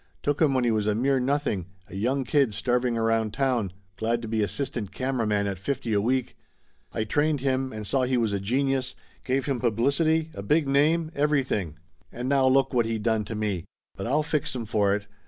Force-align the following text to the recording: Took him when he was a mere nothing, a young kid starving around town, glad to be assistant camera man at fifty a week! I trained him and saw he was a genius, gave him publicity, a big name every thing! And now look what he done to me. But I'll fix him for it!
Took 0.23 0.41
him 0.41 0.55
when 0.55 0.63
he 0.63 0.71
was 0.71 0.87
a 0.87 0.95
mere 0.95 1.19
nothing, 1.19 1.67
a 1.87 1.93
young 1.93 2.23
kid 2.23 2.55
starving 2.55 2.97
around 2.97 3.35
town, 3.35 3.71
glad 3.97 4.23
to 4.23 4.27
be 4.27 4.41
assistant 4.41 4.91
camera 4.91 5.27
man 5.27 5.45
at 5.45 5.59
fifty 5.59 5.93
a 5.93 6.01
week! 6.01 6.35
I 6.91 7.03
trained 7.03 7.41
him 7.41 7.71
and 7.71 7.85
saw 7.85 8.01
he 8.05 8.17
was 8.17 8.33
a 8.33 8.39
genius, 8.39 8.95
gave 9.23 9.45
him 9.45 9.59
publicity, 9.59 10.31
a 10.33 10.41
big 10.41 10.67
name 10.67 11.11
every 11.13 11.43
thing! 11.43 11.77
And 12.11 12.27
now 12.27 12.47
look 12.47 12.73
what 12.73 12.87
he 12.87 12.97
done 12.97 13.25
to 13.25 13.35
me. 13.35 13.65
But 13.95 14.07
I'll 14.07 14.23
fix 14.23 14.55
him 14.55 14.65
for 14.65 14.95
it! 14.95 15.05